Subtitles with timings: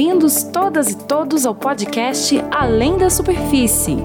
[0.00, 3.98] Bem-vindos todas e todos ao podcast Além da Superfície.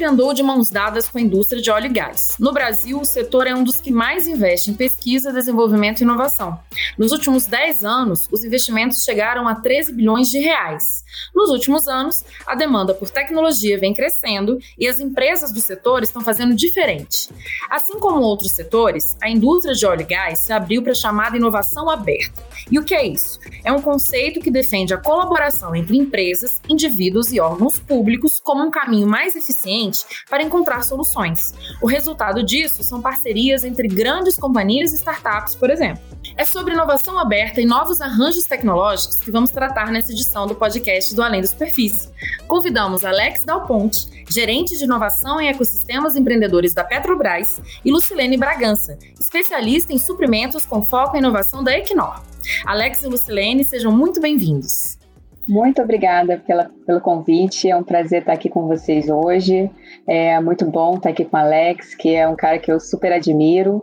[0.00, 2.34] Sempre andou de mãos dadas com a indústria de óleo e gás.
[2.38, 6.58] No Brasil, o setor é um dos que mais investe em pesquisa, desenvolvimento e inovação.
[6.96, 11.04] Nos últimos 10 anos, os investimentos chegaram a 13 bilhões de reais.
[11.34, 16.22] Nos últimos anos, a demanda por tecnologia vem crescendo e as empresas do setor estão
[16.22, 17.28] fazendo diferente.
[17.68, 21.36] Assim como outros setores, a indústria de óleo e gás se abriu para a chamada
[21.36, 22.42] inovação aberta.
[22.70, 23.38] E o que é isso?
[23.64, 28.70] É um conceito que defende a colaboração entre empresas, indivíduos e órgãos públicos como um
[28.70, 29.89] caminho mais eficiente
[30.28, 31.54] para encontrar soluções.
[31.80, 36.02] O resultado disso são parcerias entre grandes companhias e startups, por exemplo.
[36.36, 41.14] É sobre inovação aberta e novos arranjos tecnológicos que vamos tratar nessa edição do podcast
[41.14, 42.08] do Além da Superfície.
[42.46, 48.98] Convidamos Alex Dal Ponte, gerente de inovação em ecossistemas empreendedores da Petrobras, e Lucilene Bragança,
[49.18, 52.22] especialista em suprimentos com foco em inovação da Equinor.
[52.64, 54.98] Alex e Lucilene, sejam muito bem-vindos.
[55.46, 57.68] Muito obrigada pela, pelo convite.
[57.68, 59.68] É um prazer estar aqui com vocês hoje.
[60.10, 63.12] É muito bom estar aqui com o Alex, que é um cara que eu super
[63.12, 63.80] admiro.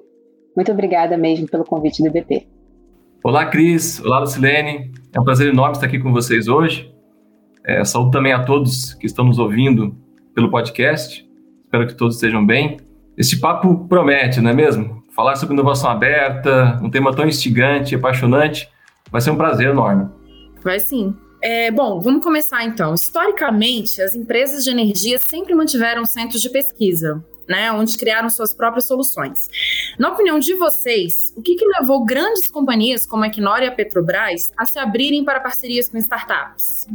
[0.53, 2.45] Muito obrigada mesmo pelo convite do BP.
[3.23, 4.01] Olá, Cris.
[4.03, 4.91] Olá, Lucilene.
[5.15, 6.93] É um prazer enorme estar aqui com vocês hoje.
[7.65, 9.95] É, saúdo também a todos que estão nos ouvindo
[10.35, 11.25] pelo podcast.
[11.63, 12.75] Espero que todos estejam bem.
[13.17, 15.01] Este papo promete, não é mesmo?
[15.15, 18.67] Falar sobre inovação aberta, um tema tão instigante, apaixonante,
[19.09, 20.09] vai ser um prazer enorme.
[20.61, 21.15] Vai sim.
[21.49, 22.93] É, bom, vamos começar então.
[22.93, 28.85] Historicamente, as empresas de energia sempre mantiveram centros de pesquisa, né, onde criaram suas próprias
[28.85, 29.47] soluções.
[29.97, 33.71] Na opinião de vocês, o que, que levou grandes companhias como a Equinor e a
[33.71, 36.85] Petrobras a se abrirem para parcerias com startups?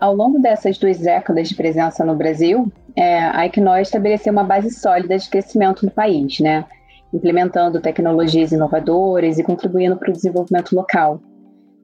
[0.00, 4.70] Ao longo dessas duas décadas de presença no Brasil, é, a Equinor estabeleceu uma base
[4.70, 6.64] sólida de crescimento no país, né,
[7.12, 11.20] implementando tecnologias inovadoras e contribuindo para o desenvolvimento local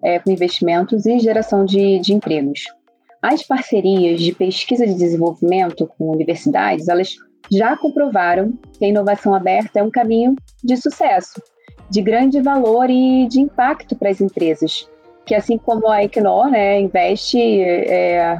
[0.04, 2.65] é, com investimentos e geração de, de empregos.
[3.22, 7.16] As parcerias de pesquisa e desenvolvimento com universidades, elas
[7.50, 11.42] já comprovaram que a inovação aberta é um caminho de sucesso,
[11.91, 14.88] de grande valor e de impacto para as empresas,
[15.25, 18.38] que assim como a Equinor, né, investe, é,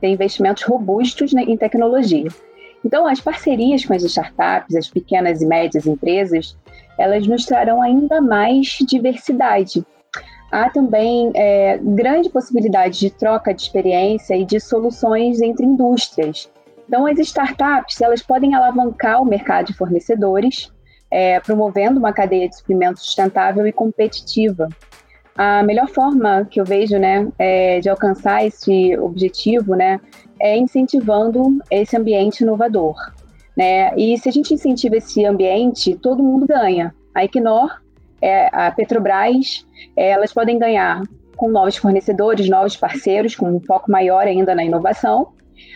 [0.00, 2.28] tem investimentos robustos né, em tecnologia.
[2.84, 6.56] Então, as parcerias com as startups, as pequenas e médias empresas,
[6.98, 9.84] elas nos trarão ainda mais diversidade,
[10.50, 16.50] há também é, grande possibilidade de troca de experiência e de soluções entre indústrias.
[16.86, 20.72] Então, as startups elas podem alavancar o mercado de fornecedores,
[21.10, 24.68] é, promovendo uma cadeia de suprimentos sustentável e competitiva.
[25.36, 30.00] A melhor forma que eu vejo né, é, de alcançar esse objetivo né,
[30.40, 32.96] é incentivando esse ambiente inovador.
[33.56, 33.94] Né?
[33.96, 36.94] E se a gente incentiva esse ambiente, todo mundo ganha.
[37.14, 37.79] A Equinor
[38.20, 39.66] é, a Petrobras,
[39.96, 41.02] é, elas podem ganhar
[41.36, 45.28] com novos fornecedores, novos parceiros, com um foco maior ainda na inovação.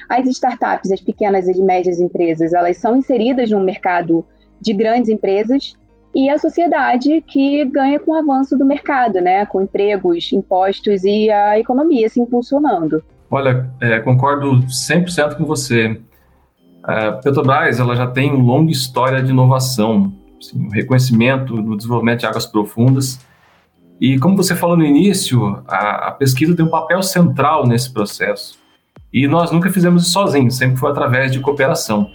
[0.09, 4.27] As startups, as pequenas e médias empresas, elas são inseridas no mercado
[4.61, 5.75] de grandes empresas
[6.15, 11.31] e a sociedade que ganha com o avanço do mercado, né, com empregos, impostos e
[11.31, 13.03] a economia se impulsionando.
[13.31, 16.01] Olha, é, concordo 100% com você.
[16.83, 20.13] A Petrobras ela já tem uma longa história de inovação
[20.49, 23.19] assim, o reconhecimento no desenvolvimento de águas profundas.
[24.01, 28.59] E como você falou no início, a, a, pesquisa tem um papel central nesse processo.
[29.13, 32.11] E nós nunca fizemos isso sozinhos, sempre foi através de cooperação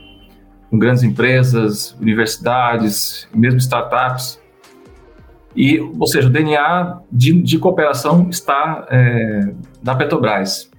[0.69, 4.39] com grandes empresas, universidades, mesmo startups.
[5.55, 9.51] E, ou seja, o DNA de, de cooperação está é,
[9.83, 10.69] na Petrobras.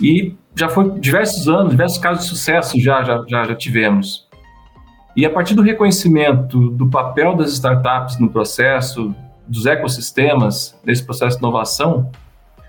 [0.00, 4.25] E já foi diversos anos, diversos casos de sucesso já, já, já, já tivemos.
[5.16, 9.14] E a partir do reconhecimento do papel das startups no processo,
[9.48, 12.10] dos ecossistemas, nesse processo de inovação,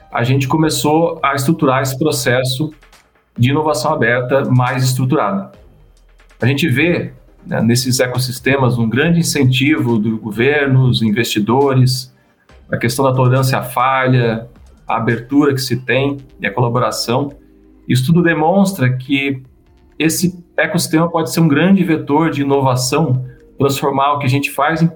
[0.09, 2.73] a gente começou a estruturar esse processo
[3.37, 5.57] de inovação aberta mais estruturado.
[6.39, 7.11] A gente vê
[7.45, 12.15] né, nesses ecossistemas um grande incentivo do governo, dos investidores,
[12.71, 14.47] a questão da tolerância à falha,
[14.87, 17.29] a abertura que se tem e a colaboração.
[17.89, 19.43] Isso tudo demonstra que
[19.99, 23.25] esse ecossistema pode ser um grande vetor de inovação,
[23.57, 24.91] transformar o que a gente faz em,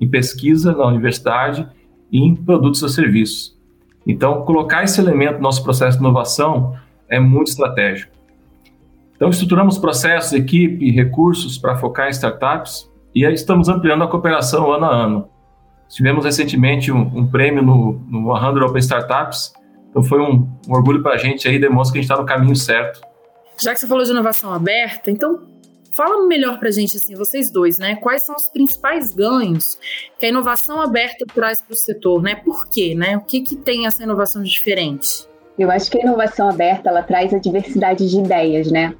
[0.00, 1.66] em pesquisa na universidade
[2.12, 3.58] em produtos ou serviços.
[4.06, 6.74] Então, colocar esse elemento no nosso processo de inovação
[7.08, 8.12] é muito estratégico.
[9.14, 14.72] Então, estruturamos processos, equipe, recursos para focar em startups e aí estamos ampliando a cooperação
[14.72, 15.28] ano a ano.
[15.88, 19.52] Tivemos recentemente um, um prêmio no, no 100 Open Startups,
[19.90, 22.26] Então foi um, um orgulho para a gente aí, demonstra que a gente está no
[22.26, 23.00] caminho certo.
[23.62, 25.46] Já que você falou de inovação aberta, então
[25.92, 27.96] fala melhor para a gente, assim, vocês dois, né?
[27.96, 29.78] Quais são os principais ganhos
[30.18, 32.36] que a inovação aberta traz para o setor, né?
[32.36, 33.16] Por quê, né?
[33.16, 35.28] O que, que tem essa inovação diferente?
[35.58, 38.94] Eu acho que a inovação aberta ela traz a diversidade de ideias, né?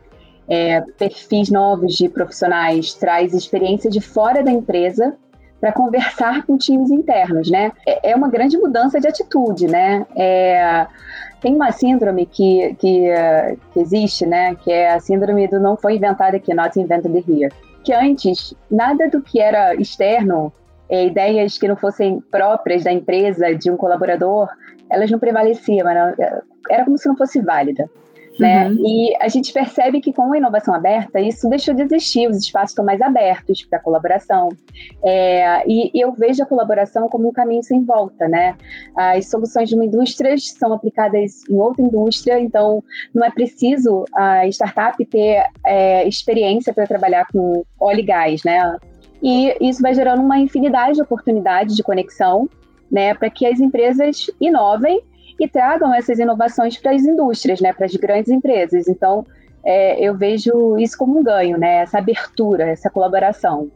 [0.47, 5.17] É, perfis novos de profissionais, traz experiência de fora da empresa
[5.61, 7.71] para conversar com times internos, né?
[7.87, 10.07] É, é uma grande mudança de atitude, né?
[10.17, 10.87] É,
[11.41, 13.05] tem uma síndrome que, que,
[13.73, 14.55] que, existe, né?
[14.55, 17.53] Que é a síndrome do não foi inventado aqui, not invented here.
[17.83, 20.53] Que antes, nada do que era externo,
[20.89, 24.49] é, ideias que não fossem próprias da empresa, de um colaborador,
[24.91, 27.89] elas não prevaleciam, era como se não fosse válida.
[28.41, 28.69] Né?
[28.69, 28.87] Uhum.
[28.87, 32.71] E a gente percebe que com a inovação aberta, isso deixou de existir, os espaços
[32.71, 34.49] estão mais abertos para colaboração.
[35.05, 38.27] É, e, e, eu vejo a colaboração como um caminho sem volta.
[38.29, 38.57] Né?
[38.97, 42.83] As soluções de uma indústria são aplicadas em outra indústria, então
[43.15, 48.43] não é preciso a startup ter é, experiência para trabalhar com óleo e gás.
[48.45, 48.77] Né?
[49.23, 52.49] E isso vai gerando uma infinidade de oportunidades de conexão
[52.91, 55.01] né, para que as empresas inovem
[55.41, 58.87] e tragam essas inovações para as indústrias, né, para as grandes empresas.
[58.87, 59.27] Então,
[59.65, 63.71] é, eu vejo isso como um ganho, né, essa abertura, essa colaboração.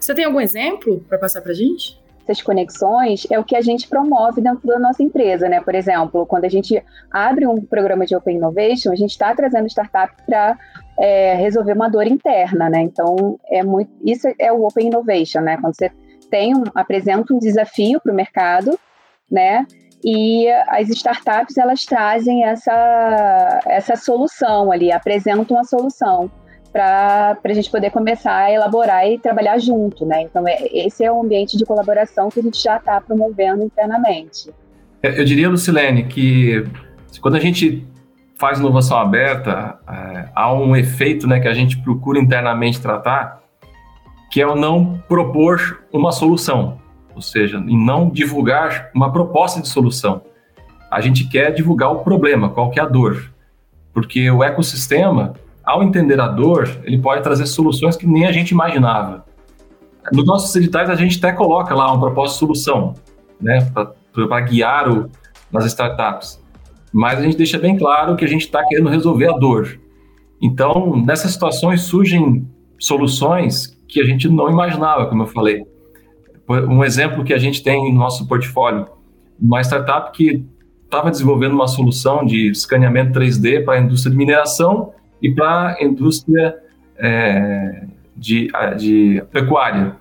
[0.00, 2.04] Você tem algum exemplo para passar para a gente?
[2.24, 5.60] Essas conexões é o que a gente promove dentro da nossa empresa, né?
[5.60, 9.68] Por exemplo, quando a gente abre um programa de Open Innovation, a gente está trazendo
[9.68, 10.58] startup para
[10.98, 12.82] é, resolver uma dor interna, né?
[12.82, 15.56] Então, é muito, isso é o Open Innovation, né?
[15.60, 15.88] Quando você
[16.28, 18.76] tem um, apresenta um desafio para o mercado,
[19.30, 19.64] né?
[20.04, 26.30] E as startups elas trazem essa, essa solução ali, apresentam a solução
[26.72, 30.22] para a gente poder começar a elaborar e trabalhar junto, né?
[30.22, 34.50] Então, é, esse é o ambiente de colaboração que a gente já está promovendo internamente.
[35.02, 36.64] É, eu diria, Lucilene, que
[37.22, 37.86] quando a gente
[38.38, 43.40] faz inovação aberta, é, há um efeito né, que a gente procura internamente tratar,
[44.30, 46.78] que é o não propor uma solução
[47.16, 50.20] ou seja, em não divulgar uma proposta de solução.
[50.90, 53.32] A gente quer divulgar o problema, qual que é a dor.
[53.94, 55.32] Porque o ecossistema,
[55.64, 59.24] ao entender a dor, ele pode trazer soluções que nem a gente imaginava.
[60.12, 62.92] Nos nossos editais, a gente até coloca lá uma proposta de solução,
[63.40, 63.66] né,
[64.12, 65.10] para guiar o,
[65.50, 66.38] nas startups.
[66.92, 69.80] Mas a gente deixa bem claro que a gente está querendo resolver a dor.
[70.40, 72.46] Então, nessas situações surgem
[72.78, 75.64] soluções que a gente não imaginava, como eu falei.
[76.48, 78.86] Um exemplo que a gente tem no nosso portfólio,
[79.40, 80.44] uma startup que
[80.84, 85.84] estava desenvolvendo uma solução de escaneamento 3D para a indústria de mineração e para a
[85.84, 86.56] indústria
[86.96, 87.84] é,
[88.16, 88.48] de,
[88.78, 89.96] de pecuária.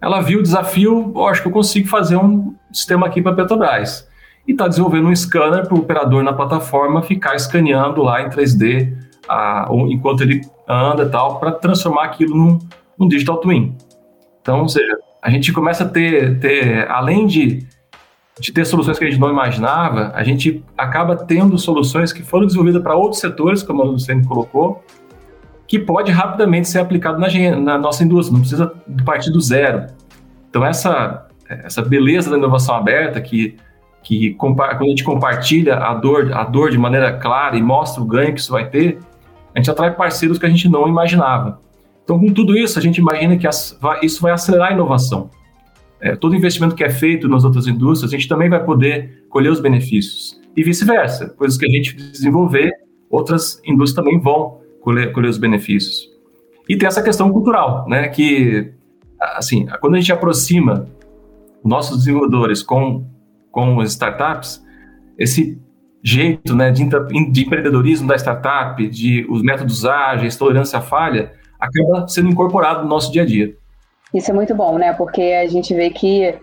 [0.00, 4.06] Ela viu o desafio, oh, acho que eu consigo fazer um sistema aqui para Petrobras.
[4.46, 8.94] E está desenvolvendo um scanner para o operador na plataforma ficar escaneando lá em 3D
[9.26, 12.58] a, enquanto ele anda e tal, para transformar aquilo num,
[12.98, 13.74] num digital twin.
[14.42, 17.66] Então, ou seja, a gente começa a ter, ter além de,
[18.38, 22.44] de ter soluções que a gente não imaginava, a gente acaba tendo soluções que foram
[22.44, 24.84] desenvolvidas para outros setores, como a Luciane colocou,
[25.66, 29.86] que pode rapidamente ser aplicado na, na nossa indústria, não precisa partir do zero.
[30.50, 33.56] Então, essa, essa beleza da inovação aberta, que,
[34.02, 38.04] que quando a gente compartilha a dor, a dor de maneira clara e mostra o
[38.04, 38.98] ganho que isso vai ter,
[39.54, 41.63] a gente atrai parceiros que a gente não imaginava.
[42.04, 43.48] Então, com tudo isso, a gente imagina que
[44.02, 45.30] isso vai acelerar a inovação.
[46.00, 49.50] É, todo investimento que é feito nas outras indústrias, a gente também vai poder colher
[49.50, 50.38] os benefícios.
[50.54, 52.72] E vice-versa, coisas que a gente desenvolver,
[53.08, 56.10] outras indústrias também vão colher, colher os benefícios.
[56.68, 58.72] E tem essa questão cultural, né, que,
[59.36, 60.86] assim, quando a gente aproxima
[61.64, 63.06] nossos desenvolvedores com,
[63.50, 64.62] com as startups,
[65.18, 65.58] esse
[66.02, 66.84] jeito né, de,
[67.30, 71.32] de empreendedorismo da startup, de os métodos ágeis, tolerância à falha,
[71.64, 73.54] acaba sendo incorporado no nosso dia a dia.
[74.12, 74.92] Isso é muito bom, né?
[74.92, 76.34] Porque a gente vê que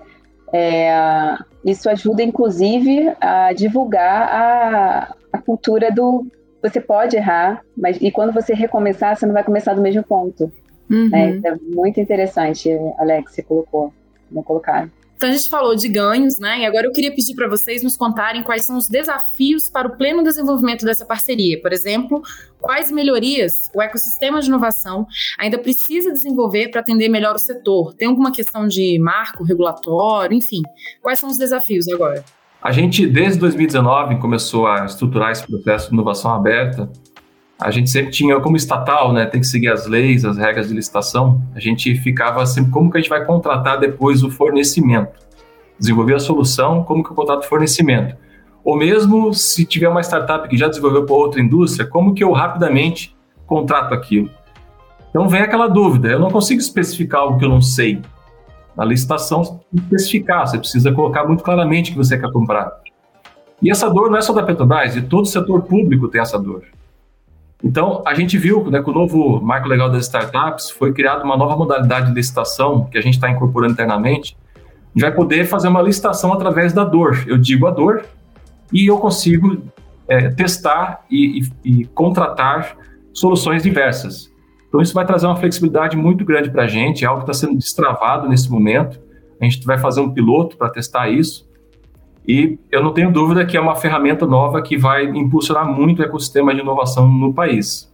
[0.54, 6.26] é, isso ajuda, inclusive, a divulgar a, a cultura do
[6.62, 10.52] você pode errar, mas e quando você recomeçar, você não vai começar do mesmo ponto.
[10.90, 11.10] Uhum.
[11.10, 11.42] Né?
[11.44, 13.92] É muito interessante, Alex, você colocou,
[14.30, 14.88] não colocar.
[15.22, 16.62] Então a gente falou de ganhos, né?
[16.62, 19.96] E agora eu queria pedir para vocês nos contarem quais são os desafios para o
[19.96, 21.62] pleno desenvolvimento dessa parceria.
[21.62, 22.24] Por exemplo,
[22.60, 25.06] quais melhorias o ecossistema de inovação
[25.38, 27.94] ainda precisa desenvolver para atender melhor o setor?
[27.94, 30.64] Tem alguma questão de marco regulatório, enfim?
[31.04, 32.26] Quais são os desafios agora?
[32.60, 36.90] A gente, desde 2019, começou a estruturar esse processo de inovação aberta
[37.62, 40.74] a gente sempre tinha, como estatal, né, tem que seguir as leis, as regras de
[40.74, 45.12] licitação, a gente ficava sempre, como que a gente vai contratar depois o fornecimento?
[45.78, 48.16] Desenvolver a solução, como que eu contrato o fornecimento?
[48.64, 52.32] Ou mesmo se tiver uma startup que já desenvolveu para outra indústria, como que eu
[52.32, 53.16] rapidamente
[53.46, 54.32] contrato aquilo?
[55.12, 58.02] Então vem aquela dúvida, eu não consigo especificar algo que eu não sei.
[58.76, 62.72] Na licitação, especificar, você precisa colocar muito claramente o que você quer comprar.
[63.62, 66.40] E essa dor não é só da Petrobras, e todo o setor público tem essa
[66.40, 66.64] dor.
[67.64, 71.38] Então, a gente viu né, que o novo marco legal das startups foi criada uma
[71.38, 74.36] nova modalidade de licitação que a gente está incorporando internamente.
[74.56, 74.60] A
[74.94, 77.24] gente vai poder fazer uma licitação através da dor.
[77.28, 78.04] Eu digo a dor
[78.74, 79.62] e eu consigo
[80.08, 82.76] é, testar e, e, e contratar
[83.14, 84.32] soluções diversas.
[84.68, 87.46] Então, isso vai trazer uma flexibilidade muito grande para a gente, é algo que está
[87.46, 89.00] sendo destravado nesse momento.
[89.40, 91.48] A gente vai fazer um piloto para testar isso.
[92.28, 96.06] E eu não tenho dúvida que é uma ferramenta nova que vai impulsionar muito o
[96.06, 97.92] ecossistema de inovação no país.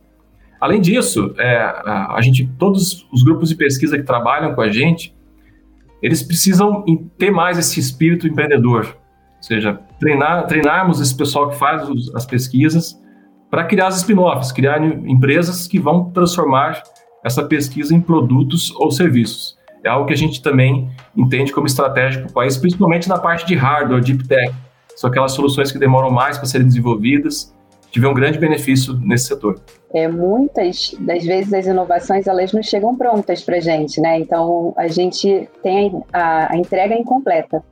[0.59, 5.15] Além disso, é, a gente, todos os grupos de pesquisa que trabalham com a gente,
[6.01, 6.83] eles precisam
[7.17, 8.97] ter mais esse espírito empreendedor,
[9.37, 12.99] ou seja, treinar, treinarmos esse pessoal que faz as pesquisas
[13.49, 16.83] para criar as spin-offs, criar empresas que vão transformar
[17.23, 19.56] essa pesquisa em produtos ou serviços.
[19.87, 23.45] É algo que a gente também entende como estratégico para o país, principalmente na parte
[23.45, 24.53] de hardware, deep tech.
[24.95, 27.53] São aquelas soluções que demoram mais para serem desenvolvidas,
[27.89, 29.59] tiver um grande benefício nesse setor.
[29.93, 34.19] É, muitas das vezes as inovações elas não chegam prontas para a gente, né?
[34.19, 37.63] Então a gente tem a, a entrega incompleta.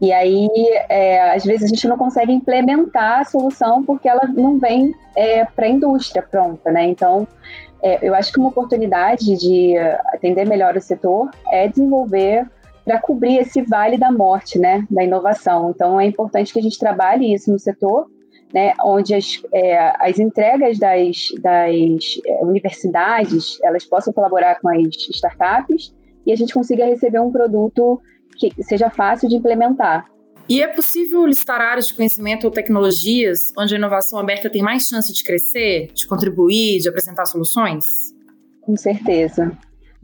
[0.00, 0.48] E aí,
[0.88, 5.44] é, às vezes, a gente não consegue implementar a solução porque ela não vem é,
[5.44, 6.88] para a indústria pronta, né?
[6.88, 7.28] Então,
[7.82, 9.76] é, eu acho que uma oportunidade de
[10.12, 12.46] atender melhor o setor é desenvolver
[12.84, 15.70] para cobrir esse vale da morte, né, da inovação.
[15.70, 18.08] Então, é importante que a gente trabalhe isso no setor,
[18.52, 24.94] né, onde as, é, as entregas das, das é, universidades elas possam colaborar com as
[25.10, 25.94] startups
[26.26, 28.00] e a gente consiga receber um produto
[28.36, 30.06] que seja fácil de implementar.
[30.48, 34.86] E é possível listar áreas de conhecimento ou tecnologias onde a inovação aberta tem mais
[34.88, 37.84] chance de crescer, de contribuir, de apresentar soluções?
[38.60, 39.52] Com certeza.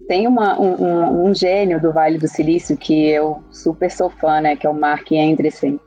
[0.06, 4.56] Tem uma, um, um, gênio do Vale do Silício que eu super sou fã, né,
[4.56, 5.78] que é o Mark Andreessen.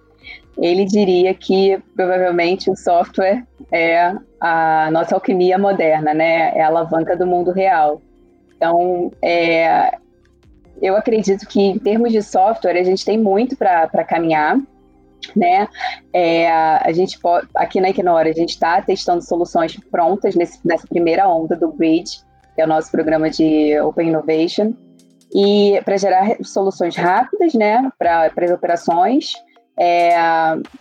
[0.58, 7.15] Ele diria que provavelmente o software é a nossa alquimia moderna, né, é a alavanca
[7.15, 8.01] do mundo real.
[8.55, 9.98] Então, é,
[10.81, 14.57] eu acredito que em termos de software a gente tem muito para caminhar,
[15.35, 15.67] né?
[16.11, 20.88] É, a gente pode, aqui na Ignora a gente está testando soluções prontas nesse, nessa
[20.88, 22.21] primeira onda do Bridge,
[22.55, 24.73] que é o nosso programa de Open Innovation,
[25.33, 29.33] e para gerar soluções rápidas, né, para as operações,
[29.79, 30.13] é,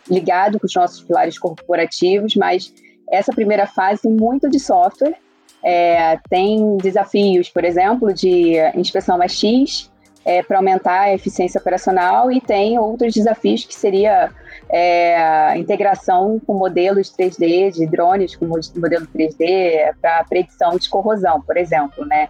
[0.09, 2.73] ligado com os nossos pilares corporativos, mas
[3.11, 5.15] essa primeira fase muito de software
[5.63, 9.91] é, tem desafios, por exemplo, de inspeção mais X
[10.25, 14.31] é, para aumentar a eficiência operacional e tem outros desafios que seria
[14.69, 21.57] é, integração com modelos 3D de drones com modelo 3D para predição de corrosão, por
[21.57, 22.29] exemplo, né?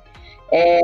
[0.52, 0.80] É,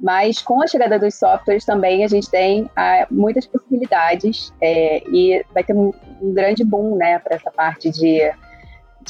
[0.00, 5.44] mas com a chegada dos softwares também a gente tem ah, muitas possibilidades é, e
[5.54, 8.20] vai ter um, um grande boom né, para essa parte de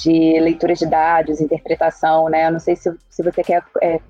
[0.02, 2.46] de leitura de dados, interpretação, né?
[2.46, 4.00] Eu não sei se, se você quer é,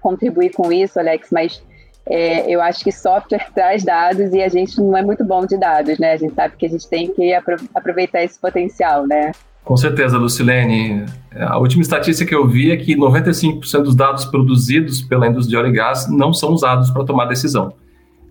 [0.00, 1.62] contribuir com isso, Alex, mas
[2.06, 5.56] é, eu acho que software traz dados e a gente não é muito bom de
[5.56, 6.12] dados, né?
[6.12, 7.32] A gente sabe que a gente tem que
[7.74, 9.32] aproveitar esse potencial, né?
[9.64, 11.06] Com certeza, Lucilene.
[11.34, 15.64] A última estatística que eu vi é que 95% dos dados produzidos pela indústria de
[15.64, 17.72] óleo e gás não são usados para tomar decisão.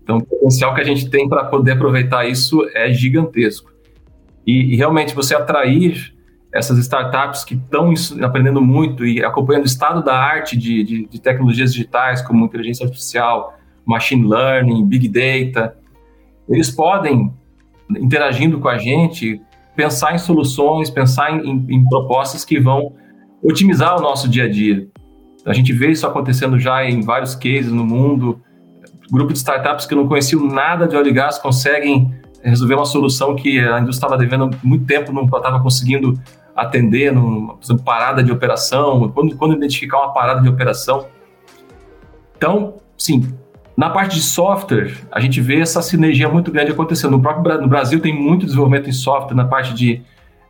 [0.03, 3.71] Então, o potencial que a gente tem para poder aproveitar isso é gigantesco.
[4.45, 6.13] E, e realmente, você atrair
[6.53, 7.91] essas startups que estão
[8.21, 12.85] aprendendo muito e acompanhando o estado da arte de, de, de, tecnologias digitais, como inteligência
[12.85, 15.75] artificial, machine learning, big data,
[16.47, 17.33] eles podem,
[17.89, 19.41] interagindo com a gente,
[19.75, 22.93] pensar em soluções, pensar em, em, propostas que vão
[23.41, 24.87] otimizar o nosso dia a dia.
[25.47, 28.39] A gente vê isso acontecendo já em vários cases no mundo.
[29.11, 33.35] Grupos de startups que não conheciam nada de óleo e gás conseguem resolver uma solução
[33.35, 36.13] que a indústria estava devendo muito tempo, não estava conseguindo
[36.55, 41.07] atender, no, por exemplo, parada de operação, quando, quando identificar uma parada de operação.
[42.37, 43.33] Então, sim,
[43.75, 47.11] na parte de software, a gente vê essa sinergia muito grande acontecendo.
[47.11, 50.01] No próprio no Brasil tem muito desenvolvimento em software na parte de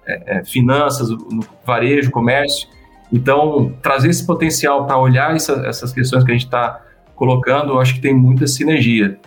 [0.05, 2.67] é, é, finanças, no varejo, comércio.
[3.11, 6.81] Então, trazer esse potencial para olhar essa, essas questões que a gente está
[7.15, 9.17] colocando, eu acho que tem muita sinergia.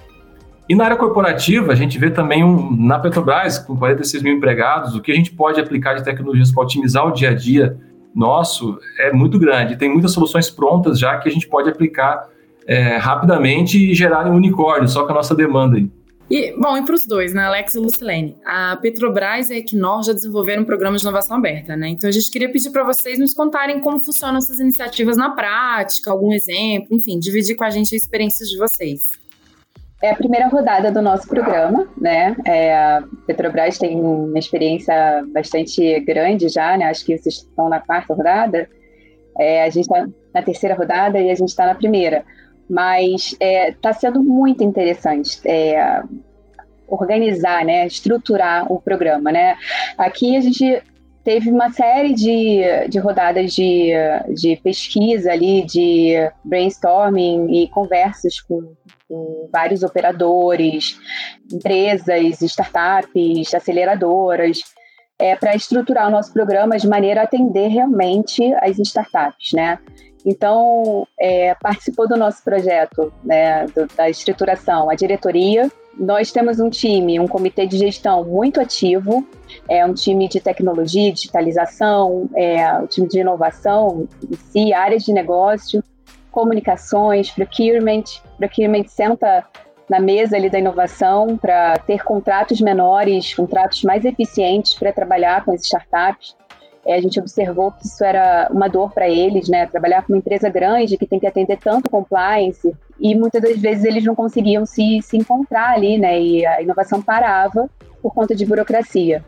[0.69, 4.97] E na área corporativa, a gente vê também um, na Petrobras, com 46 mil empregados,
[4.97, 7.79] o que a gente pode aplicar de tecnologias para otimizar o dia a dia
[8.15, 9.77] nosso é muito grande.
[9.77, 12.29] Tem muitas soluções prontas já que a gente pode aplicar
[12.67, 15.89] é, rapidamente e gerar um unicórnio, só com a nossa demanda aí.
[16.29, 18.37] E, bom, e para os dois, né, Alex e Lucilene?
[18.45, 21.91] A Petrobras e a Equinor já desenvolveram um programa de inovação aberta, né?
[21.91, 26.11] Então a gente queria pedir para vocês nos contarem como funcionam essas iniciativas na prática,
[26.11, 29.09] algum exemplo, enfim, dividir com a gente as experiências de vocês.
[30.03, 32.37] É a primeira rodada do nosso programa, né?
[32.45, 36.87] É, a Petrobras tem uma experiência bastante grande já, né?
[36.87, 38.69] Acho que vocês estão na quarta rodada.
[39.39, 42.25] É, a gente está na terceira rodada e a gente está na primeira
[42.69, 46.03] mas está é, tá sendo muito interessante é,
[46.89, 49.57] organizar, né, estruturar o programa, né.
[49.97, 50.83] Aqui a gente
[51.27, 53.91] teve uma série de, de rodadas de,
[54.33, 56.15] de pesquisa ali, de
[56.45, 58.77] brainstorming e conversas com,
[59.09, 60.97] com vários operadores,
[61.53, 64.63] empresas, startups, aceleradoras,
[65.19, 69.81] é, para estruturar o nosso programa de maneira a atender realmente as startups, né?
[70.27, 75.71] Então, é, participou do nosso projeto, né, do, da estruturação, a diretoria.
[75.97, 79.25] Nós temos um time, um comitê de gestão muito ativo,
[79.69, 85.13] é um time de tecnologia, digitalização, é um time de inovação em si, áreas de
[85.13, 85.83] negócio,
[86.33, 88.05] comunicações, procurement.
[88.37, 89.47] Procurement senta
[89.89, 95.53] na mesa ali da inovação para ter contratos menores, contratos mais eficientes para trabalhar com
[95.53, 96.37] as startups.
[96.87, 99.67] É, a gente observou que isso era uma dor para eles, né?
[99.67, 103.85] Trabalhar com uma empresa grande que tem que atender tanto compliance e muitas das vezes
[103.85, 106.21] eles não conseguiam se, se encontrar ali, né?
[106.21, 107.69] E a inovação parava
[108.01, 109.25] por conta de burocracia.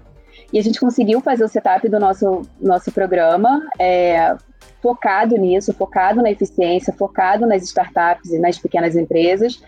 [0.53, 4.37] E a gente conseguiu fazer o setup do nosso, nosso programa é,
[4.81, 9.61] focado nisso, focado na eficiência, focado nas startups e nas pequenas empresas.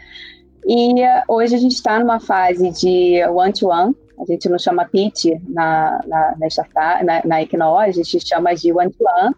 [0.64, 0.94] E
[1.26, 6.00] hoje a gente está numa fase de one-to-one, -one, a gente não chama pitch na,
[6.06, 9.34] na, na, startup, na, na a gente chama de one-to-one.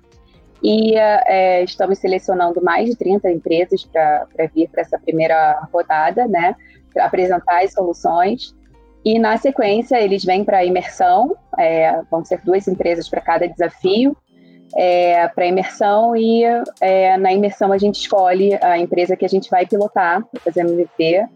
[0.62, 6.54] E é, estamos selecionando mais de 30 empresas para vir para essa primeira rodada, né?
[6.92, 8.54] Para apresentar as soluções.
[9.04, 13.48] E na sequência, eles vêm para a imersão, é, vão ser duas empresas para cada
[13.48, 14.16] desafio,
[14.76, 16.44] é, para imersão, e
[16.80, 21.26] é, na imersão a gente escolhe a empresa que a gente vai pilotar fazer MVP.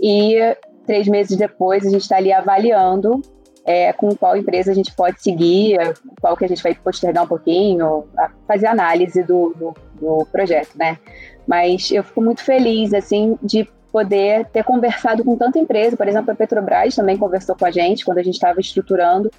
[0.00, 3.20] E três meses depois a gente está ali avaliando
[3.64, 5.78] é, com qual empresa a gente pode seguir,
[6.20, 8.04] qual que a gente vai postergar um pouquinho,
[8.46, 10.98] fazer análise do, do, do, projeto, né?
[11.46, 16.32] Mas eu fico muito feliz, assim, de poder ter conversado com tanta empresa, por exemplo,
[16.32, 19.30] a Petrobras também conversou com a gente quando a gente estava estruturando,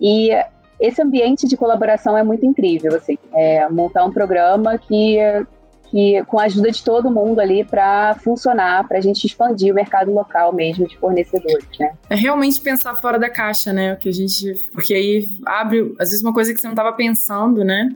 [0.00, 0.30] e
[0.80, 5.18] esse ambiente de colaboração é muito incrível, assim, é, montar um programa que
[5.92, 9.74] que com a ajuda de todo mundo ali para funcionar, para a gente expandir o
[9.74, 11.92] mercado local mesmo de fornecedores, né?
[12.08, 13.92] É realmente pensar fora da caixa, né?
[13.92, 16.94] O que a gente, porque aí abre às vezes uma coisa que você não estava
[16.94, 17.90] pensando, né?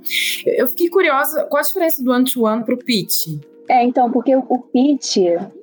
[0.44, 3.28] Eu fiquei curiosa, qual a diferença do one-to-one para o pitch?
[3.66, 5.16] É, então, porque o pitch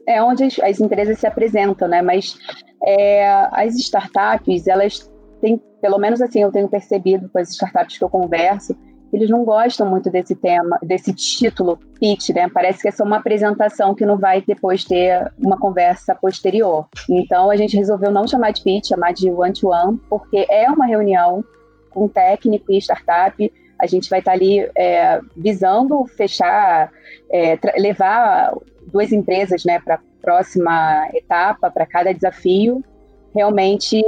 [0.07, 2.01] é onde as, as empresas se apresentam, né?
[2.01, 2.35] Mas
[2.83, 5.07] é, as startups, elas
[5.39, 8.75] têm, pelo menos assim, eu tenho percebido com as startups que eu converso,
[9.13, 12.49] eles não gostam muito desse tema, desse título pitch, né?
[12.49, 16.87] Parece que é só uma apresentação que não vai depois ter uma conversa posterior.
[17.07, 20.87] Então a gente resolveu não chamar de pitch, chamar de one-to-one, -one, porque é uma
[20.87, 21.45] reunião
[21.91, 23.53] com técnico e startup.
[23.79, 26.91] A gente vai estar ali é, visando fechar,
[27.31, 28.55] é, levar
[28.91, 32.83] duas empresas né, para a próxima etapa, para cada desafio,
[33.33, 34.01] realmente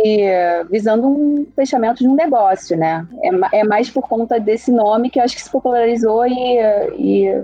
[0.69, 3.07] visando um fechamento de um negócio, né?
[3.51, 6.59] É, é mais por conta desse nome que eu acho que se popularizou e,
[6.97, 7.43] e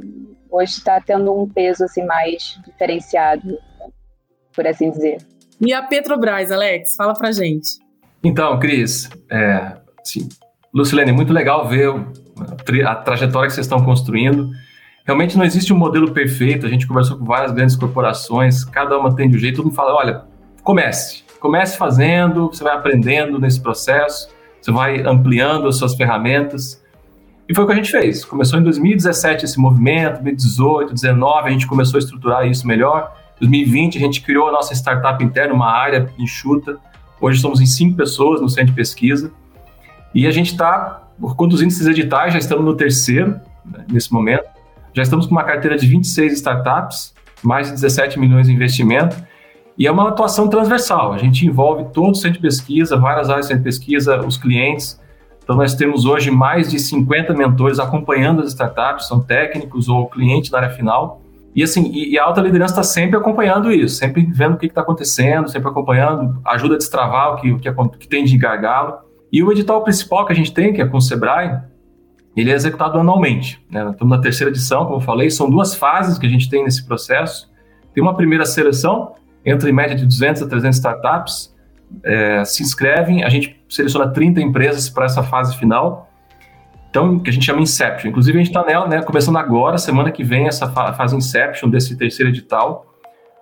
[0.50, 3.58] hoje está tendo um peso assim mais diferenciado,
[4.54, 5.18] por assim dizer.
[5.60, 7.80] E a Petrobras, Alex, fala pra gente.
[8.24, 10.28] Então, Cris, é, assim,
[10.74, 11.90] Lucilene, muito legal ver
[12.86, 14.50] a trajetória que vocês estão construindo.
[15.06, 19.16] Realmente não existe um modelo perfeito, a gente conversou com várias grandes corporações, cada uma
[19.16, 20.24] tem de um jeito, todo mundo fala, olha,
[20.64, 24.30] comece, Comece fazendo, você vai aprendendo nesse processo,
[24.62, 26.80] você vai ampliando as suas ferramentas.
[27.50, 28.24] E foi o que a gente fez.
[28.24, 33.18] Começou em 2017 esse movimento, 2018, 2019 a gente começou a estruturar isso melhor.
[33.40, 36.78] 2020 a gente criou a nossa startup interna, uma área enxuta.
[37.20, 39.32] Hoje somos em cinco pessoas no centro de pesquisa.
[40.14, 44.46] E a gente está conduzindo esses editais, já estamos no terceiro né, nesse momento.
[44.94, 49.31] Já estamos com uma carteira de 26 startups, mais de 17 milhões de investimento.
[49.82, 53.48] E é uma atuação transversal, a gente envolve todo o centro de pesquisa, várias áreas
[53.48, 55.02] do centro de pesquisa, os clientes.
[55.44, 60.52] Então, nós temos hoje mais de 50 mentores acompanhando as startups, são técnicos ou clientes
[60.52, 61.20] na área final.
[61.56, 64.82] E assim, e, a alta liderança está sempre acompanhando isso, sempre vendo o que está
[64.82, 69.00] acontecendo, sempre acompanhando, ajuda a destravar o que, o que, que tem de gargalo.
[69.34, 71.60] E o edital principal que a gente tem, que é com o Sebrae,
[72.38, 73.60] ele é executado anualmente.
[73.68, 73.90] Né?
[73.90, 76.86] Estamos na terceira edição, como eu falei, são duas fases que a gente tem nesse
[76.86, 77.50] processo.
[77.96, 79.16] Tem uma primeira seleção,
[79.46, 81.56] entra em média de 200 a 300 startups,
[82.04, 86.10] é, se inscrevem, a gente seleciona 30 empresas para essa fase final,
[86.92, 88.10] então, que a gente chama Inception.
[88.10, 91.96] Inclusive, a gente está nela, né, começando agora, semana que vem, essa fase Inception desse
[91.96, 92.86] terceiro edital.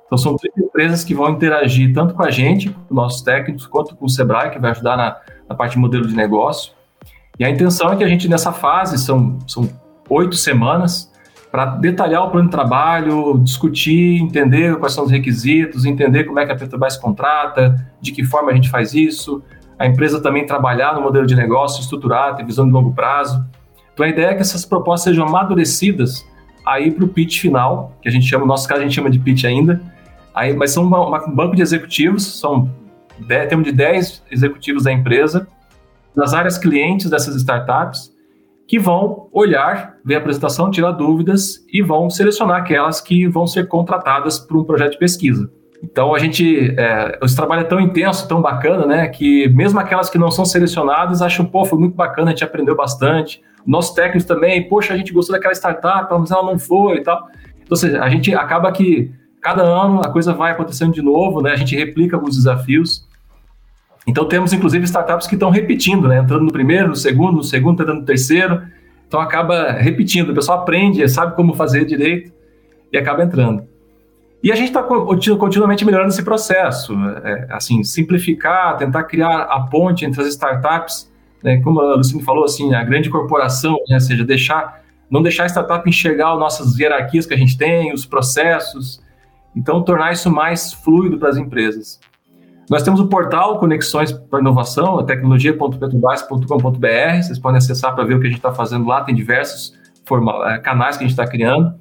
[0.06, 3.96] Então, são 30 empresas que vão interagir tanto com a gente, com nossos técnicos, quanto
[3.96, 6.74] com o Sebrae, que vai ajudar na, na parte de modelo de negócio.
[7.40, 9.68] E a intenção é que a gente, nessa fase, são, são
[10.10, 11.09] oito semanas,
[11.52, 16.46] para detalhar o plano de trabalho, discutir, entender quais são os requisitos, entender como é
[16.46, 19.42] que a Petrobras contrata, de que forma a gente faz isso,
[19.78, 23.44] a empresa também trabalhar no modelo de negócio, estruturar, ter visão de longo prazo.
[23.94, 26.26] Então a ideia é que essas propostas sejam amadurecidas
[26.66, 29.10] aí para o pitch final, que a gente chama, no nosso caso a gente chama
[29.10, 29.82] de pitch ainda,
[30.36, 32.70] aí, mas são uma, uma, um banco de executivos, são
[33.50, 35.48] temos de 10 executivos da empresa,
[36.16, 38.12] das áreas clientes dessas startups,
[38.70, 43.68] que vão olhar, ver a apresentação, tirar dúvidas e vão selecionar aquelas que vão ser
[43.68, 45.52] contratadas para um projeto de pesquisa.
[45.84, 50.08] Então a gente, é, esse trabalho é tão intenso, tão bacana, né, que mesmo aquelas
[50.08, 53.42] que não são selecionadas acham, pô, foi muito bacana, a gente aprendeu bastante.
[53.66, 57.28] Nossos técnicos também, poxa, a gente gostou daquela startup, mas ela não foi e tal.
[57.56, 61.42] Então, ou seja, a gente acaba que cada ano a coisa vai acontecendo de novo,
[61.42, 63.09] né, a gente replica alguns desafios
[64.10, 66.18] então temos inclusive startups que estão repetindo, né?
[66.18, 68.64] entrando no primeiro, no segundo, no segundo, entrando no terceiro.
[69.08, 72.32] Então acaba repetindo, o pessoal aprende, sabe como fazer direito
[72.92, 73.68] e acaba entrando.
[74.42, 76.94] E a gente está continuamente melhorando esse processo,
[77.24, 81.12] é, assim, simplificar, tentar criar a ponte entre as startups,
[81.44, 85.44] né, como a Luciane falou, assim, a grande corporação, né, ou seja, deixar, não deixar
[85.44, 89.04] a startup enxergar as nossas hierarquias que a gente tem, os processos,
[89.54, 92.00] então tornar isso mais fluido para as empresas.
[92.70, 97.24] Nós temos o portal Conexões para Inovação, tecnologia.petrobras.com.br.
[97.24, 99.04] Vocês podem acessar para ver o que a gente está fazendo lá.
[99.04, 99.74] Tem diversos
[100.46, 101.74] eh, canais que a gente está criando.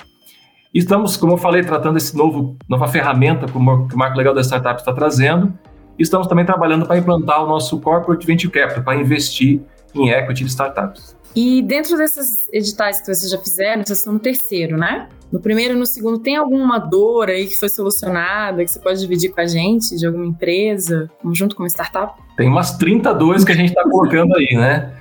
[0.72, 4.40] E estamos, como eu falei, tratando esse novo nova ferramenta que o Marco Legal da
[4.40, 5.52] Startup está trazendo.
[5.98, 9.60] E estamos também trabalhando para implantar o nosso Corporate Venture Capital, para investir
[9.94, 11.17] em equity de startups.
[11.34, 15.08] E dentro desses editais que vocês já fizeram, vocês estão no terceiro, né?
[15.30, 18.98] No primeiro e no segundo, tem alguma dor aí que foi solucionada, que você pode
[18.98, 22.14] dividir com a gente, de alguma empresa, junto com uma startup?
[22.36, 24.94] Tem umas 30 dores que a gente está colocando aí, né?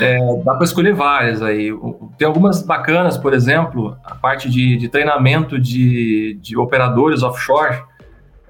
[0.00, 1.70] É, dá para escolher várias aí.
[2.18, 7.82] Tem algumas bacanas, por exemplo, a parte de, de treinamento de, de operadores offshore.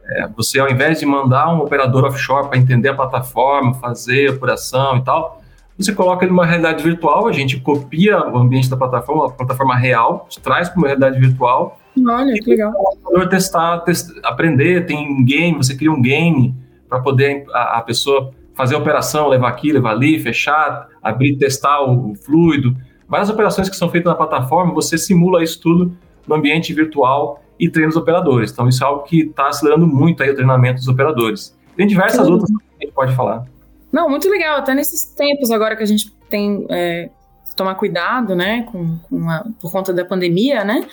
[0.07, 4.97] É, você, ao invés de mandar um operador offshore para entender a plataforma, fazer apuração
[4.97, 5.40] e tal,
[5.85, 9.77] você coloca ele numa realidade virtual, a gente copia o ambiente da plataforma, a plataforma
[9.77, 11.81] real, traz para uma realidade virtual.
[12.07, 12.73] Olha, que legal.
[13.05, 16.55] O testar, testar, aprender, tem um game, você cria um game
[16.89, 21.81] para poder a, a, pessoa fazer a operação, levar aqui, levar ali, fechar, abrir, testar
[21.83, 22.77] o, o fluido.
[23.09, 27.69] Várias operações que são feitas na plataforma, você simula isso tudo no ambiente virtual e
[27.69, 28.53] treina os operadores.
[28.53, 31.57] Então, isso é algo que está acelerando muito aí o treinamento dos operadores.
[31.77, 33.45] Tem diversas outras que a gente pode falar.
[33.93, 34.59] Não, muito legal.
[34.59, 37.11] Até nesses tempos agora que a gente tem é,
[37.57, 40.87] tomar cuidado, né, com, com a, por conta da pandemia, né?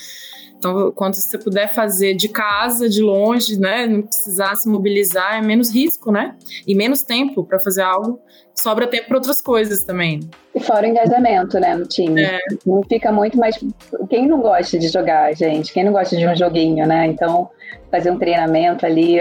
[0.58, 5.41] Então, quando você puder fazer de casa, de longe, né, não precisar se mobilizar, é
[5.41, 6.36] menos risco, né?
[6.65, 8.20] E menos tempo para fazer algo,
[8.56, 10.20] sobra tempo para outras coisas também.
[10.56, 12.24] E fora o engajamento, né, no time.
[12.24, 12.39] É.
[12.65, 13.56] Não fica muito mais.
[14.10, 15.72] Quem não gosta de jogar, gente?
[15.72, 17.06] Quem não gosta de um joguinho, né?
[17.06, 17.50] Então,
[17.91, 19.17] fazer um treinamento ali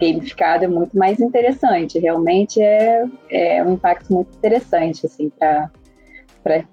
[0.00, 1.98] gamificado é muito mais interessante.
[1.98, 5.70] Realmente é, é um impacto muito interessante, assim, para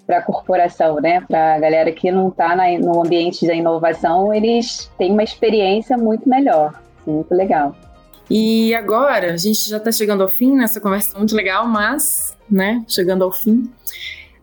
[0.06, 1.20] para a corporação, né?
[1.20, 6.28] Para a galera que não está no ambiente da inovação, eles têm uma experiência muito
[6.28, 6.74] melhor.
[7.00, 7.74] Assim, muito legal.
[8.28, 12.84] E agora, a gente já está chegando ao fim nessa conversa muito legal, mas, né,
[12.88, 13.70] chegando ao fim.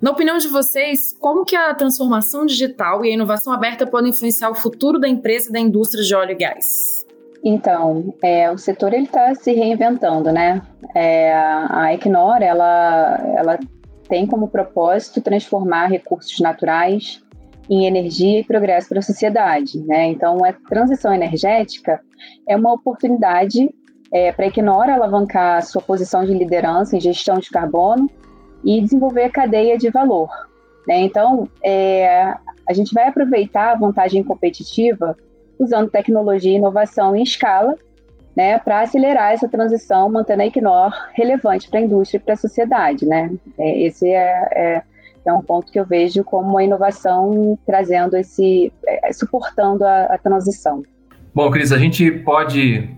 [0.02, 4.50] Na opinião de vocês, como que a transformação digital e a inovação aberta podem influenciar
[4.50, 7.06] o futuro da empresa e da indústria de óleo e gás?
[7.44, 10.62] Então, é, o setor ele está se reinventando, né?
[10.96, 13.60] É, a Equinor ela, ela
[14.14, 17.20] tem como propósito transformar recursos naturais
[17.68, 19.80] em energia e progresso para a sociedade.
[19.80, 20.06] Né?
[20.10, 22.00] Então, a transição energética
[22.48, 23.74] é uma oportunidade
[24.12, 28.08] é, para a Equinor alavancar sua posição de liderança em gestão de carbono
[28.64, 30.30] e desenvolver a cadeia de valor.
[30.88, 31.02] Né?
[31.02, 32.36] Então, é,
[32.70, 35.18] a gente vai aproveitar a vantagem competitiva
[35.58, 37.76] usando tecnologia e inovação em escala
[38.36, 42.38] né, para acelerar essa transição, mantendo a Equinor relevante para a indústria e para a
[42.38, 43.06] sociedade.
[43.06, 43.32] Né?
[43.58, 44.84] É, esse é, é,
[45.26, 50.18] é, um ponto que eu vejo como uma inovação trazendo esse, é, suportando a, a
[50.18, 50.84] transição.
[51.34, 52.90] Bom, Cris, a gente pode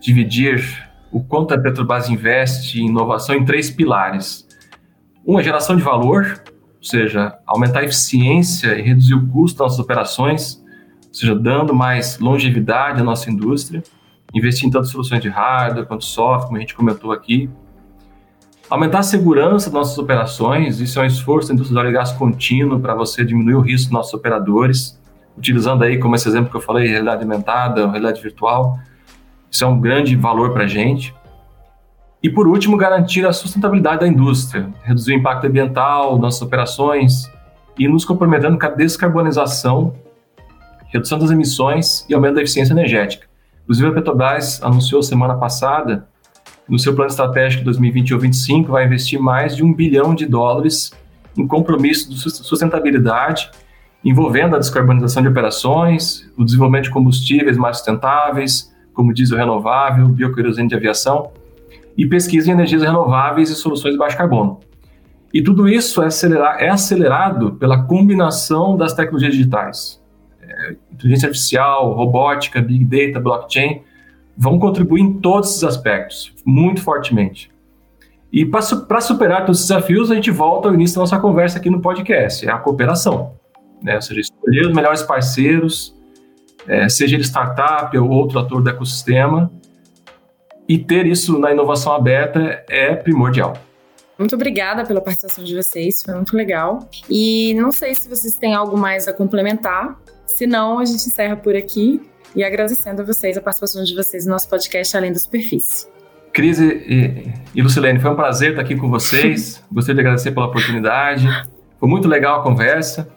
[0.00, 4.46] dividir o quanto a Petrobras investe em inovação em três pilares.
[5.24, 6.40] Uma, geração de valor,
[6.76, 10.62] ou seja, aumentar a eficiência e reduzir o custo das nossas operações,
[11.08, 13.82] ou seja, dando mais longevidade à nossa indústria
[14.36, 17.48] investir em tantas soluções de hardware quanto software, como a gente comentou aqui.
[18.68, 21.92] Aumentar a segurança das nossas operações, isso é um esforço da indústria do óleo e
[21.92, 25.00] gás contínuo para você diminuir o risco dos nossos operadores,
[25.38, 28.78] utilizando aí, como esse exemplo que eu falei, realidade aumentada, realidade virtual.
[29.50, 31.14] Isso é um grande valor para a gente.
[32.22, 37.30] E, por último, garantir a sustentabilidade da indústria, reduzir o impacto ambiental das nossas operações
[37.78, 39.94] e nos comprometendo com a descarbonização,
[40.88, 43.25] redução das emissões e aumento da eficiência energética.
[43.66, 46.06] Inclusive, a Petrobras anunciou semana passada,
[46.68, 50.92] no seu plano estratégico 2021-2025, vai investir mais de um bilhão de dólares
[51.36, 53.50] em compromisso de sustentabilidade,
[54.04, 60.68] envolvendo a descarbonização de operações, o desenvolvimento de combustíveis mais sustentáveis, como diesel renovável, bioquerosene
[60.68, 61.32] de aviação,
[61.98, 64.60] e pesquisa em energias renováveis e soluções de baixo carbono.
[65.34, 70.00] E tudo isso é, acelerar, é acelerado pela combinação das tecnologias digitais.
[70.92, 73.82] Inteligência artificial, robótica, big data, blockchain,
[74.36, 77.50] vão contribuir em todos esses aspectos, muito fortemente.
[78.32, 81.70] E para superar todos os desafios, a gente volta ao início da nossa conversa aqui
[81.70, 83.34] no podcast, é a cooperação.
[83.82, 83.94] Né?
[83.94, 85.94] Ou seja, escolher os melhores parceiros,
[86.66, 89.50] é, seja ele startup ou outro ator do ecossistema,
[90.68, 93.56] e ter isso na inovação aberta é primordial.
[94.18, 96.88] Muito obrigada pela participação de vocês, foi muito legal.
[97.08, 101.36] E não sei se vocês têm algo mais a complementar, se não, a gente encerra
[101.36, 102.02] por aqui
[102.34, 105.86] e agradecendo a vocês a participação de vocês no nosso podcast Além da Superfície.
[106.32, 109.62] Cris e, e Lucilene, foi um prazer estar aqui com vocês.
[109.72, 111.26] Gostaria de agradecer pela oportunidade.
[111.80, 113.08] Foi muito legal a conversa.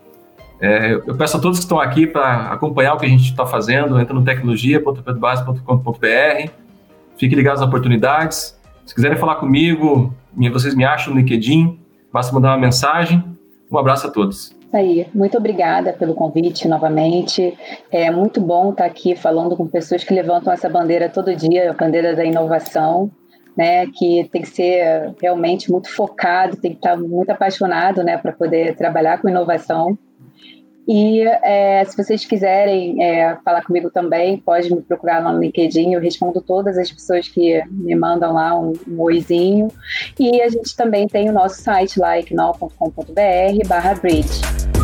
[0.62, 3.46] É, eu peço a todos que estão aqui para acompanhar o que a gente está
[3.46, 4.00] fazendo.
[4.00, 6.52] Entra no tecnologia.pedbase.com.br
[7.18, 8.58] Fiquem ligados nas oportunidades.
[8.86, 10.16] Se quiserem falar comigo,
[10.54, 11.78] vocês me acham no LinkedIn,
[12.12, 13.24] basta mandar uma mensagem.
[13.70, 14.58] Um abraço a todos.
[14.72, 17.58] Aí, muito obrigada pelo convite novamente.
[17.92, 21.74] É muito bom estar aqui falando com pessoas que levantam essa bandeira todo dia, a
[21.74, 23.10] bandeira da inovação,
[23.58, 23.88] né?
[23.88, 28.76] Que tem que ser realmente muito focado, tem que estar muito apaixonado, né, para poder
[28.76, 29.98] trabalhar com inovação.
[30.88, 35.94] E é, se vocês quiserem é, falar comigo também, pode me procurar lá no LinkedIn,
[35.94, 39.68] eu respondo todas as pessoas que me mandam lá um, um oizinho.
[40.20, 44.79] E a gente também tem o nosso site lá, equinol.com.br barra bridge.